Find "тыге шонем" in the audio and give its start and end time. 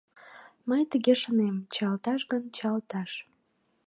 0.91-1.55